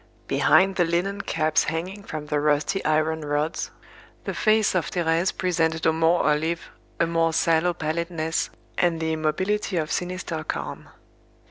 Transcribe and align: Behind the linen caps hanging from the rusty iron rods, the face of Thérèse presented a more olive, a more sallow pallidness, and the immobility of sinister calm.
Behind 0.27 0.75
the 0.77 0.83
linen 0.83 1.21
caps 1.21 1.65
hanging 1.65 2.01
from 2.01 2.25
the 2.25 2.39
rusty 2.39 2.83
iron 2.83 3.21
rods, 3.21 3.69
the 4.23 4.33
face 4.33 4.73
of 4.73 4.89
Thérèse 4.89 5.31
presented 5.37 5.85
a 5.85 5.93
more 5.93 6.23
olive, 6.23 6.71
a 6.99 7.05
more 7.05 7.33
sallow 7.33 7.75
pallidness, 7.75 8.49
and 8.79 8.99
the 8.99 9.13
immobility 9.13 9.77
of 9.77 9.91
sinister 9.91 10.43
calm. 10.43 10.89